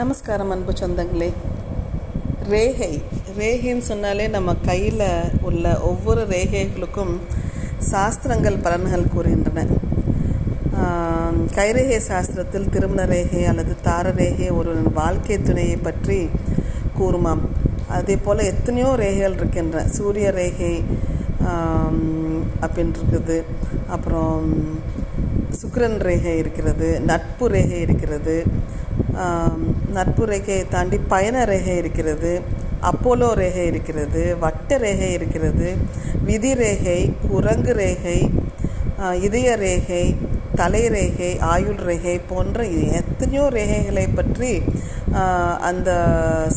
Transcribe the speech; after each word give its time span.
நமஸ்காரம் 0.00 0.50
அன்பு 0.54 0.72
சொந்தங்களே. 0.80 1.28
ரேகை. 2.52 2.90
ரேகைன்னு 3.38 3.84
சொன்னாலே 3.88 4.24
நம்ம 4.34 4.50
கையில் 4.68 5.04
உள்ள 5.48 5.64
ஒவ்வொரு 5.90 6.22
ரேகைகளுக்கும் 6.32 7.12
சாஸ்திரங்கள் 7.90 8.58
பலன்கள் 8.64 9.12
கூறுகின்றன. 9.14 9.64
கைரேகை 11.58 12.00
சாஸ்திரத்தில் 12.08 12.68
திருமண 12.74 13.04
ரேகை 13.14 13.42
அல்லது 13.52 13.74
தார 13.88 14.12
ரேகை 14.20 14.50
ஒரு 14.60 14.74
வாழ்க்கை 15.00 15.38
துணையை 15.42 15.78
பற்றி 15.88 16.18
கூறுமாம். 16.98 17.42
அதே 17.98 18.16
போல் 18.26 18.48
எத்தனையோ 18.52 18.90
ரேகைகள் 19.04 19.38
இருக்கின்றன. 19.40 19.86
சூரிய 19.98 20.28
ரேகை 20.40 20.74
ஆம், 21.50 22.42
அப்படின்னு 22.64 22.96
இருக்குது 23.00 23.38
அப்புறம் 23.94 24.46
சுக்கரன் 25.60 26.00
ரேகை 26.08 26.36
இருக்கிறது 26.42 26.88
நட்பு 27.10 27.44
ரேகை 27.56 27.80
இருக்கிறது. 27.86 28.36
நட்பு 29.96 30.24
ரேகையை 30.32 30.62
தாண்டி 30.74 30.98
பயண 31.12 31.44
ரேகை 31.44 31.76
இருக்கிறது 31.82 32.32
அப்போலோ 32.90 33.28
ரேகை 33.42 33.64
இருக்கிறது 33.72 34.22
வட்ட 34.44 34.78
ரேகை 34.84 35.10
இருக்கிறது 35.18 35.68
விதி 36.28 36.52
ரேகை 36.62 37.00
குரங்கு 37.30 37.74
ரேகை 37.82 38.18
இதய 39.26 39.48
ரேகை 39.64 40.04
தலை 40.60 40.82
ரேகை 40.96 41.30
ஆயுள் 41.52 41.80
ரேகை 41.88 42.14
போன்ற 42.28 42.58
எத்தனையோ 43.00 43.44
ரேகைகளை 43.56 44.06
பற்றி 44.18 44.52
அந்த 45.68 45.90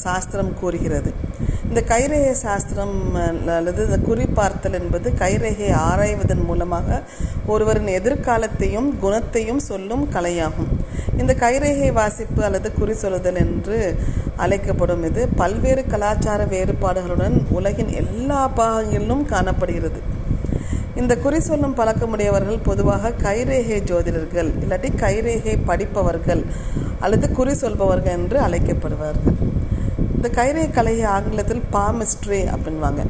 சாஸ்திரம் 0.04 0.52
கூறுகிறது. 0.60 1.12
இந்த 1.70 1.82
கைரேகை 1.90 2.32
சாஸ்திரம் 2.46 2.96
அல்லது 3.58 3.82
இந்த 3.88 4.00
குறிப்பார்த்தல் 4.08 4.78
என்பது 4.80 5.08
கைரேகையை 5.24 5.74
ஆராய்வதன் 5.90 6.46
மூலமாக 6.50 7.02
ஒருவரின் 7.54 7.92
எதிர்காலத்தையும் 8.00 8.90
குணத்தையும் 9.04 9.62
சொல்லும் 9.70 10.06
கலையாகும். 10.16 10.72
இந்த 11.22 11.34
கைரேகை 11.44 11.90
வாசிப்பு 11.94 12.42
அல்லது 12.48 12.70
குறி 12.74 12.94
சொல்லுதல் 12.94 13.40
என்று 13.46 13.78
அழைக்கப்படும் 14.36 15.04
இது 15.04 15.22
பல்வேறு 15.42 15.84
கலாச்சார 15.86 16.42
வேறுபாடுகளுடன் 16.54 17.36
உலகின் 17.58 17.92
எல்லா 18.02 18.42
பாகங்களிலும் 18.60 19.26
காணப்படுகிறது. 19.34 20.02
இந்த 20.96 21.14
குறி 21.18 21.40
சொல்லும் 21.40 21.76
பழக்கமுடையவர்கள் 21.78 22.66
பொதுவாக 22.70 23.14
கைரேகை 23.26 23.80
ஜோதிடர்கள் 23.92 24.50
இல்லாட்டி 24.64 24.90
கைரேகை 25.04 25.56
படிப்பவர்கள் 25.66 26.44
அல்லது 27.00 27.28
குறி 27.32 27.54
சொல்பவர்கள் 27.54 28.18
என்று 28.20 28.40
அழைக்கப்படுவார்கள். 28.48 29.38
இந்த 30.16 30.30
கைரேகை 30.38 30.72
கலையை 30.72 31.06
ஆங்கிலத்தில் 31.16 31.64
பாமிஸ்ட்ரி 31.76 32.42
அப்படின்வாங்க 32.54 33.04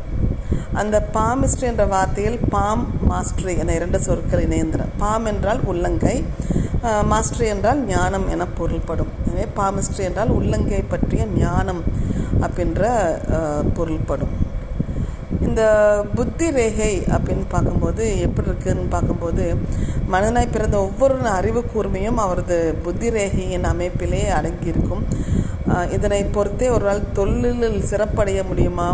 அந்த 0.82 0.98
பாமிஸ்ட்ரி 1.14 1.66
என்ற 1.72 1.86
வார்த்தையில் 1.86 2.40
பாம் 2.50 2.84
மாஸ்ட்ரி 3.08 3.54
என 3.58 3.74
இரண்டு 3.74 4.00
சொற்கள் 4.00 4.44
இணைந்தன 4.48 4.84
பாம் 4.98 5.26
என்றால் 5.26 5.62
உள்ளங்கை 5.72 6.16
மாஸ்ட்ரி 7.12 7.46
என்றால் 7.54 7.80
ஞானம் 7.86 8.28
என 8.34 8.46
பொருள்படும். 8.60 9.10
எனவே 9.30 9.48
பாமிஸ்ட்ரி 9.58 10.04
என்றால் 10.10 10.36
உள்ளங்கை 10.38 10.84
பற்றிய 10.94 11.24
ஞானம் 11.42 11.82
அப்படின்ற 12.46 12.84
பொருள்படும். 13.78 14.36
இந்த 15.48 15.62
புத்தி 16.18 16.48
ரேகை 16.58 16.94
அப்படின்னு 17.16 17.46
பார்க்கும்போது 17.54 18.04
எப்படி 18.26 18.50
இருக்குன்னு 18.52 18.94
பார்க்கும்போது 18.96 19.44
மனிதனாய் 20.14 20.54
பிறந்த 20.56 20.78
ஒவ்வொரு 20.88 21.16
அறிவு 21.40 21.62
கூர்மையும் 21.74 22.20
அவரது 22.26 22.58
புத்தி 22.86 23.10
ரேகையின் 23.18 23.68
அமைப்பிலே 23.72 24.22
அடங்கியிருக்கும். 24.38 25.04
இதனை 25.96 26.22
பொறுத்தே 26.38 26.70
ஒரு 26.76 26.86
நாள் 26.90 27.10
தொழிலில் 27.20 27.88
சிறப்படைய 27.92 28.40
முடியுமா? 28.50 28.88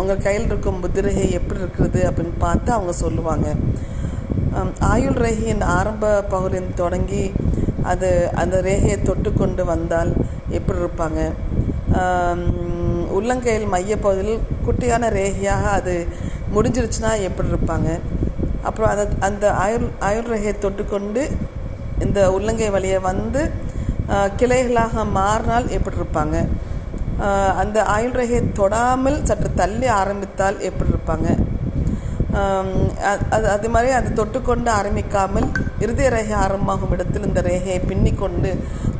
உங்கள் 0.00 0.24
கையில் 0.26 0.48
இருக்கும் 0.50 0.80
புத்தி 0.84 1.06
ரேகை 1.06 1.28
எப்படி 1.40 1.62
இருக்கிறது 1.64 2.00
அப்படின்னு 2.08 2.36
பார்த்து 2.46 2.72
அவங்க 2.76 2.94
சொல்லுவாங்க. 3.04 3.48
ஆயுள் 4.90 5.18
ரேகையின் 5.24 5.64
ஆரம்ப 5.78 6.12
பகுதியில் 6.34 6.78
தொடங்கி 6.82 7.24
அது 7.90 8.08
அந்த 8.42 8.56
ரேகையை 8.68 8.98
தொட்டு 9.08 9.30
கொண்டு 9.32 9.62
வந்தால் 9.72 10.10
எப்படி 10.58 10.78
இருப்பாங்க? 10.82 11.20
உள்ளங்கையில் 13.16 13.66
மையப்பகுதியில் 13.74 14.44
குட்டியான 14.66 15.10
ரேகையாக 15.18 15.64
அது 15.78 15.94
முடிஞ்சிருச்சுன்னா 16.54 17.12
எப்படி 17.28 17.48
இருப்பாங்க? 17.52 17.88
அப்புறம் 18.68 18.90
அந்த 18.92 19.04
அந்த 19.28 19.44
ஆயுள் 19.64 19.86
ஆயுள் 20.08 20.30
ரேகையை 20.32 20.54
தொட்டுக்கொண்டு 20.64 21.22
இந்த 22.06 22.20
உள்ளங்கை 22.36 22.70
வழியை 22.76 22.98
வந்து 23.10 23.42
கிளைகளாக 24.40 25.04
மாறினால் 25.18 25.66
எப்படி 25.76 25.98
இருப்பாங்க? 26.00 26.36
அந்த 27.62 27.78
ஆயுள் 27.94 28.16
ரேகையை 28.20 28.42
தொடாமல் 28.60 29.18
சற்று 29.28 29.50
தள்ளி 29.60 29.88
ஆரம்பித்தால் 30.00 30.58
எப்படி 30.68 30.90
இருப்பாங்க? 30.94 31.28
அது 33.32 33.46
அது 33.54 33.68
மாதிரி 33.74 33.90
அது 33.98 34.08
தொட்டுக்கொண்டு 34.20 34.70
ஆரம்பிக்காமல் 34.78 35.48
இருதய 35.84 36.08
ரேகை 36.14 36.36
ஆரம்பமாகும் 36.44 36.94
இடத்தில் 36.96 37.28
இந்த 37.28 37.40
ரேகையை 37.48 37.80
பின்னிக்கொண்டு 37.90 38.50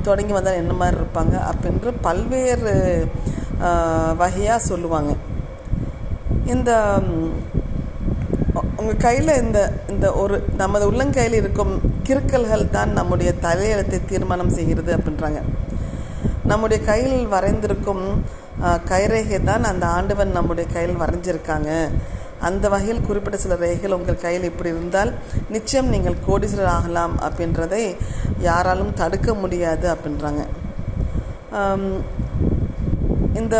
தொடங்கி 0.06 0.34
வந்தால் 0.36 0.60
என்ன 0.62 0.74
மாதிரி 0.80 0.98
இருப்பாங்க 1.00 1.34
அப்படின்று 1.50 1.90
பல்வேறு 2.06 2.74
வகையாக 4.22 4.66
சொல்லுவாங்க. 4.70 5.12
இந்த 6.54 6.70
உங்கள் 8.80 9.02
கையில் 9.06 9.32
இந்த 9.44 9.58
இந்த 9.92 10.06
ஒரு 10.22 10.36
நமது 10.60 10.84
உள்ளங்கையில் 10.90 11.36
இருக்கும் 11.40 11.72
கிறுக்கல்கள் 12.08 12.72
தான் 12.76 12.92
நம்முடைய 12.98 13.30
தலையெழுத்தை 13.46 13.98
தீர்மானம் 14.10 14.54
செய்கிறது 14.58 14.90
அப்படின்றாங்க. 14.96 15.40
நம்முடைய 16.50 16.78
கையில் 16.90 17.18
வரைந்திருக்கும் 17.34 18.04
கைரேகை 18.90 19.38
தான் 19.50 19.68
அந்த 19.70 19.84
ஆண்டவன் 19.96 20.36
நம்முடைய 20.38 20.66
கையில் 20.76 21.02
வரைஞ்சிருக்காங்க. 21.02 21.72
அந்த 22.46 22.64
வகையில் 22.72 23.04
குறிப்பிட்ட 23.06 23.38
சில 23.42 23.54
ரேகைகள் 23.62 23.96
உங்கள் 23.96 24.22
கையில் 24.24 24.46
இப்படி 24.50 24.72
இருந்தால் 24.74 25.10
நிச்சயம் 25.54 25.92
நீங்கள் 25.94 26.16
கோடீஸ்வரர் 26.26 26.74
ஆகலாம் 26.76 27.14
அப்படின்றதை 27.26 27.82
யாராலும் 28.48 28.92
தடுக்க 29.00 29.34
முடியாது 29.42 29.86
அப்படின்றாங்க. 29.94 30.42
இந்த 33.40 33.56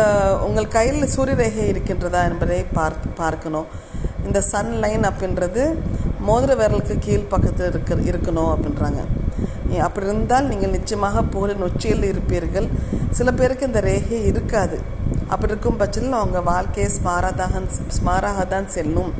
உங்கள் 0.47 0.73
கையில் 0.77 1.11
சூரிய 1.15 1.37
ரேகை 1.41 1.65
இருக்கின்றதா 1.73 2.21
என்பதை 2.31 2.59
பார்த்து 2.77 3.09
பார்க்கணும். 3.21 3.67
இந்த 4.27 4.39
சன் 4.51 4.73
லைன் 4.83 5.05
அப்படின்றது 5.09 5.63
மோதிர 6.27 6.53
விரலுக்கு 6.61 6.95
கீழ் 7.05 7.31
பக்கத்தில் 7.33 7.69
இருக்க 7.71 7.95
இருக்கணும் 8.11 8.51
அப்படின்றாங்க. 8.53 9.01
அப்படி 9.87 10.07
இருந்தால் 10.09 10.49
நீங்கள் 10.51 10.73
நிச்சயமாக 10.75 11.21
புகழின் 11.33 11.65
உச்சியில் 11.67 12.05
இருப்பீர்கள். 12.11 12.67
சில 13.17 13.31
பேருக்கு 13.39 13.69
இந்த 13.69 13.81
ரேகை 13.89 14.19
இருக்காது. 14.31 14.77
அப்படி 15.33 15.51
இருக்கும் 15.53 15.79
பட்சத்தில் 15.81 16.19
அவங்க 16.21 16.39
வாழ்க்கையை 16.51 16.89
ஸ்மாராதாக 16.97 17.61
ஸ்மாராக 17.97 18.45
தான் 18.53 18.69
செல்லும் 18.75 19.11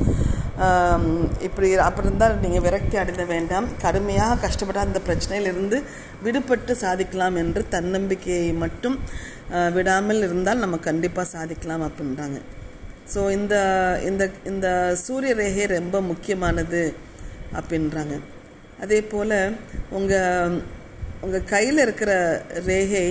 இப்படி 1.46 1.68
அப்படி 1.88 2.06
இருந்தால் 2.06 2.40
நீங்கள் 2.44 2.64
விரக்தி 2.64 2.96
அடைந்த 3.02 3.24
வேண்டாம். 3.34 3.66
கடுமையாக 3.84 4.40
கஷ்டப்பட்ட 4.44 4.80
அந்த 4.86 4.98
பிரச்சனையிலிருந்து 5.06 5.78
விடுபட்டு 6.24 6.72
சாதிக்கலாம் 6.84 7.36
என்று 7.42 7.60
தன்னம்பிக்கையை 7.74 8.50
மட்டும் 8.64 8.96
விடாமல் 9.76 10.20
இருந்தால் 10.26 10.62
நம்ம 10.64 10.78
கண்டிப்பாக 10.88 11.32
சாதிக்கலாம் 11.36 11.84
அப்படின்றாங்க. 11.88 12.40
ஸோ 13.12 13.20
இந்த 13.38 13.54
இந்த 14.08 14.24
இந்த 14.50 14.66
சூரிய 15.04 15.32
ரேகை 15.40 15.64
ரொம்ப 15.78 15.96
முக்கியமானது 16.10 16.82
அப்படின்றாங்க. 17.60 18.16
அதே 18.84 19.00
போல் 19.12 19.38
உங்கள் 19.98 20.58
உங்கள் 21.24 21.48
கையில் 21.54 21.84
இருக்கிற 21.86 22.12
ரேகை 22.68 23.06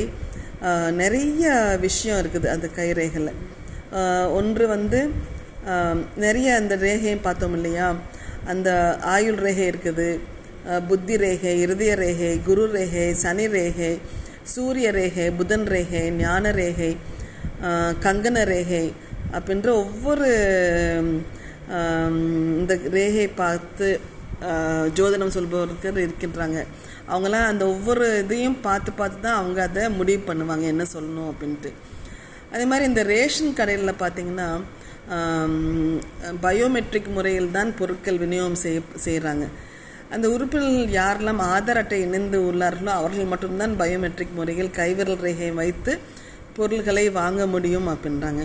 நிறைய 1.02 1.44
விஷயம் 1.86 2.20
இருக்குது 2.22 2.48
அந்த 2.56 2.68
கைரேகையில். 2.80 3.34
ஒன்று 4.40 4.66
வந்து 4.76 5.00
நிறைய 6.26 6.50
அந்த 6.62 6.74
ரேகையும் 6.88 7.26
பார்த்தோம் 7.28 7.56
இல்லையா? 7.60 7.88
அந்த 8.52 8.70
ஆயுள் 9.16 9.40
ரேகை 9.46 9.66
இருக்குது 9.72 10.08
புத்தி 10.90 11.16
ரேகை 11.24 11.54
இருதய 11.64 11.92
ரேகை 12.04 12.32
குரு 12.48 12.64
ரேகை 12.78 13.06
சனி 13.24 13.46
ரேகை 13.56 13.92
சூரிய 14.54 14.88
ரேகை 15.00 15.26
புதன் 15.40 15.66
ரேகை 15.74 16.04
ஞான 16.22 16.52
ரேகை 16.62 16.92
கங்கன 18.06 18.38
ரேகை 18.54 18.86
அப்படின்ற 19.38 19.70
ஒவ்வொரு 19.84 20.30
இந்த 22.60 22.74
ரேகை 22.98 23.28
பார்த்து 23.42 23.90
ஜோதிடம் 24.98 25.36
சொல்பவர்கள் 25.38 26.04
இருக்கின்றாங்க. 26.06 26.60
அவங்களாம் 27.12 27.48
அந்த 27.52 27.64
ஒவ்வொரு 27.74 28.06
இதையும் 28.24 28.60
பார்த்து 28.68 28.92
பார்த்து 29.00 29.24
தான் 29.26 29.40
அவங்க 29.40 29.60
அதை 29.68 29.84
முடிவு 30.00 30.22
பண்ணுவாங்க 30.28 30.66
என்ன 30.74 30.84
சொல்லணும் 30.96 31.30
அப்படின்ட்டு. 31.32 31.72
அதே 32.54 32.66
மாதிரி 32.72 32.86
இந்த 32.92 33.02
ரேஷன் 33.14 33.58
கடையில் 33.60 34.00
பார்த்தீங்கன்னா 34.04 34.50
பயோமெட்ரிக் 36.46 37.12
முறையில் 37.16 37.56
தான் 37.58 37.70
பொருட்கள் 37.80 38.22
விநியோகம் 38.24 38.62
செய்ய 38.64 38.80
செய்கிறாங்க 39.06 39.46
அந்த 40.16 40.26
உறுப்பினர்கள் 40.36 40.96
யாரெல்லாம் 41.00 41.42
ஆதார் 41.54 41.80
அட்டை 41.82 41.98
இணைந்து 42.06 42.38
உள்ளார்களோ 42.50 42.92
அவர்கள் 43.00 43.32
மட்டும்தான் 43.32 43.74
பயோமெட்ரிக் 43.82 44.38
முறையில் 44.40 44.72
கைவிரல் 44.80 45.24
ரேகையை 45.26 45.54
வைத்து 45.62 45.94
பொருள்களை 46.58 47.06
வாங்க 47.20 47.42
முடியும் 47.54 47.90
அப்படின்றாங்க. 47.94 48.44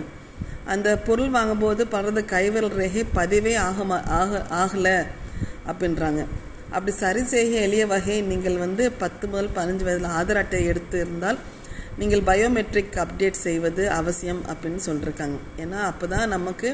அந்த 0.73 0.89
பொருள் 1.07 1.31
வாங்கும்போது 1.37 1.81
பலரது 1.93 2.21
கைவிரல் 2.33 2.75
ரேகை 2.81 3.03
பதிவே 3.17 3.53
ஆக 3.67 3.77
ஆக 4.19 4.41
ஆகலை. 4.61 4.97
அப்படின்றாங்க. 5.71 6.21
அப்படி 6.75 6.91
சரி 7.03 7.21
செய்ய 7.33 7.65
எளிய 7.67 7.83
வகை 7.93 8.15
நீங்கள் 8.31 8.57
வந்து 8.65 8.83
பத்து 9.01 9.25
முதல் 9.27 9.53
பதினஞ்சு 9.57 9.85
வயதில் 9.87 10.15
ஆதார் 10.19 10.41
அட்டை 10.41 10.61
எடுத்து 10.71 10.97
இருந்தால் 11.05 11.39
நீங்கள் 11.99 12.23
பயோமெட்ரிக் 12.29 12.95
அப்டேட் 13.03 13.43
செய்வது 13.47 13.83
அவசியம் 13.99 14.41
அப்படின்னு 14.51 14.81
சொல்லியிருக்காங்க 14.87 15.37
ஏன்னா 15.63 15.81
அப்போ 15.91 16.07
தான் 16.13 16.33
நமக்கு 16.35 16.69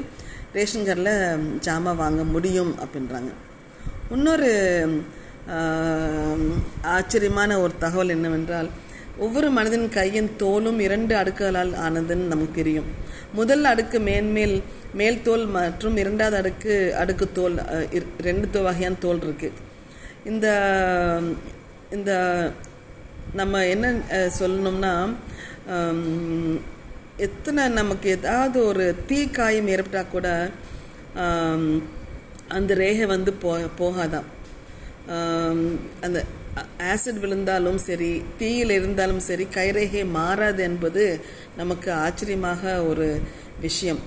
ரேஷன் 0.57 0.87
கார்டில் 0.87 1.13
ஜாமான் 1.65 1.99
வாங்க 2.03 2.21
முடியும் 2.35 2.71
அப்படின்றாங்க. 2.83 3.31
இன்னொரு 4.15 4.49
ஆச்சரியமான 6.95 7.51
ஒரு 7.63 7.73
தகவல் 7.83 8.15
என்னவென்றால் 8.15 8.69
ஒவ்வொரு 9.25 9.47
மனிதன் 9.57 9.87
கையின் 9.95 10.29
தோலும் 10.41 10.79
இரண்டு 10.85 11.13
அடுக்குகளால் 11.21 11.73
ஆனதுன்னு 11.85 12.31
நமக்கு 12.33 12.55
தெரியும். 12.59 12.87
முதல் 13.39 13.65
அடுக்கு 13.71 13.97
மேன்மேல் 14.07 14.55
மேல் 14.99 15.19
தோல் 15.27 15.45
மற்றும் 15.57 15.97
இரண்டாவது 16.03 16.37
அடுக்கு 16.41 16.73
அடுக்கு 17.01 17.25
தோல் 17.37 17.57
ரெண்டு 18.27 18.47
தோ 18.53 18.61
வகையான 18.67 18.99
தோல் 19.05 19.21
இருக்கு. 19.25 19.49
இந்த 20.31 20.47
இந்த 21.97 22.11
நம்ம 23.39 23.63
என்ன 23.73 23.87
சொல்லணும்னா 24.39 24.93
எத்தனை 27.27 27.63
நமக்கு 27.79 28.07
ஏதாவது 28.17 28.57
ஒரு 28.69 28.85
தீ 29.07 29.19
காயம் 29.37 29.71
ஏற்பட்டால் 29.75 30.13
கூட 30.13 30.27
அந்த 32.57 32.71
ரேகை 32.81 33.05
வந்து 33.15 33.31
போ 33.43 33.51
போகாதான் 33.81 34.29
அந்த 36.05 36.19
ஆசிட் 36.55 37.19
விழுந்தாலும் 37.19 37.77
சரி 37.77 38.23
தீயில் 38.37 38.69
இருந்தாலும் 38.69 39.19
சரி 39.19 39.47
கைரேகை 39.53 40.09
மாறாது 40.09 40.63
என்பது 40.63 41.19
நமக்கு 41.57 41.91
ஆச்சரியமாக 41.91 42.83
ஒரு 42.83 43.19
விஷயம். 43.61 43.99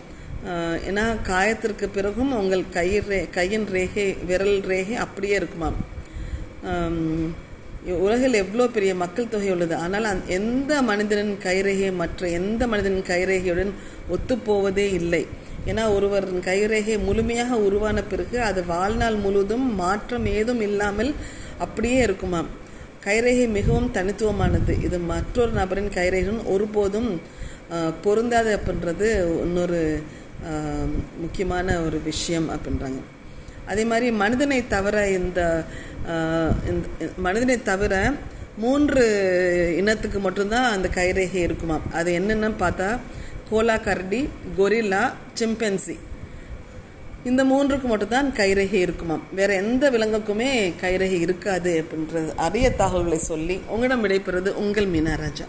ஏன்னா 0.89 1.17
காயத்திற்கு 1.29 1.89
பிறகும் 1.93 2.37
உங்கள் 2.37 2.65
கை 2.71 2.99
ரே 2.99 3.29
கையின் 3.31 3.67
ரேகை 3.67 4.17
விரல் 4.27 4.61
ரேகை 4.61 4.95
அப்படியே 4.95 5.35
இருக்குமாம். 5.35 5.77
உலகில் 7.87 8.33
எவ்வளோ 8.33 8.69
பெரிய 8.69 8.95
மக்கள் 8.95 9.29
தொகை 9.29 9.51
உள்ளது. 9.51 9.77
ஆனால் 9.77 10.05
அந்த- 10.05 10.33
எந்த 10.33 10.83
மனிதனின் 10.83 11.39
கைரேகை 11.43 11.95
மற்ற 11.95 12.29
எந்த 12.29 12.67
மனிதனின் 12.67 13.03
கைரேகையுடன் 13.03 13.71
ஒத்துப்போவதே 14.11 14.93
இல்லை. 14.93 15.27
ஏன்னா 15.67 15.95
ஒருவரின் 15.95 16.41
கைரேகை 16.41 17.05
முழுமையாக 17.05 17.57
உருவான 17.57 18.03
பிறகு 18.03 18.41
அது 18.41 18.65
வாழ்நாள் 18.65 19.15
முழுவதும் 19.15 19.75
மாற்றம் 19.75 20.27
ஏதும் 20.27 20.61
இல்லாமல் 20.61 21.15
அப்படியே 21.59 21.99
இருக்குமாம் 22.03 22.51
கைரேகை 23.07 23.47
மிகவும் 23.49 23.91
தனித்துவமானது. 23.95 24.83
இது 24.83 24.99
மற்றொரு 24.99 25.53
நபரின் 25.53 25.95
கைரேகையுடன் 25.97 26.45
ஒருபோதும் 26.45 27.21
பொருந்தாது 28.05 28.51
அப்படின்றது 28.59 29.09
இன்னொரு 29.43 30.03
முக்கியமான 31.23 31.77
ஒரு 31.81 31.99
விஷயம் 32.05 32.49
அப்படின்றாங்க. 32.51 33.01
அதே 33.67 33.85
மாதிரி 33.85 34.11
மனிதனை 34.11 34.67
தவிர 34.67 34.97
இந்த 35.11 35.41
இந்த 36.71 36.87
மனிதனை 37.17 37.63
தவிர 37.63 37.95
மூன்று 38.57 39.05
இனத்துக்கு 39.77 40.19
மட்டும்தான் 40.19 40.73
அந்த 40.73 40.89
கைரேகை 40.95 41.41
இருக்குமாம். 41.47 41.87
அது 41.93 42.11
என்னென்னு 42.19 42.51
பார்த்தா 42.65 42.99
கோலா 43.51 43.77
கரடி 43.77 44.29
கொரில்லா 44.59 45.03
சிம்பென்சி. 45.41 45.97
இந்த 47.25 47.45
மூன்றுக்கு 47.45 47.83
மட்டும்தான் 47.83 48.31
கைரேகை 48.31 48.73
இருக்குமாம். 48.73 49.23
வேற 49.35 49.55
எந்த 49.55 49.91
விலங்குக்குமே 49.91 50.73
கைரேகை 50.83 51.21
இருக்காது 51.21 51.85
அப்படின்றது 51.85 52.35
அரிய 52.37 52.71
தகவல்களை 52.71 53.19
சொல்லி 53.19 53.61
உங்களிடம் 53.69 54.05
விடைபெறுவது 54.05 54.49
உங்கள் 54.55 54.87
மீனராஜா 54.87 55.47